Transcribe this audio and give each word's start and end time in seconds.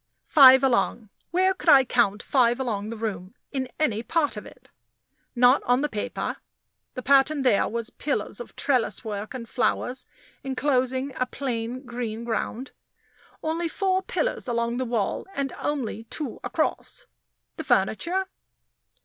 "Five 0.25 0.63
along" 0.63 1.09
where 1.29 1.53
could 1.53 1.69
I 1.69 1.85
count 1.85 2.23
five 2.23 2.59
along 2.59 2.89
the 2.89 2.97
room, 2.97 3.35
in 3.51 3.69
any 3.79 4.01
part 4.01 4.35
of 4.35 4.47
it? 4.47 4.67
Not 5.35 5.61
on 5.61 5.81
the 5.81 5.89
paper. 5.89 6.37
The 6.95 7.03
pattern 7.03 7.43
there 7.43 7.69
was 7.69 7.91
pillars 7.91 8.39
of 8.39 8.55
trellis 8.55 9.05
work 9.05 9.35
and 9.35 9.47
flowers, 9.47 10.07
inclosing 10.43 11.13
a 11.17 11.27
plain 11.27 11.85
green 11.85 12.23
ground 12.23 12.71
only 13.43 13.67
four 13.67 14.01
pillars 14.01 14.47
along 14.47 14.77
the 14.77 14.85
wall 14.85 15.27
and 15.35 15.53
only 15.59 16.05
two 16.05 16.39
across. 16.43 17.05
The 17.57 17.63
furniture? 17.63 18.25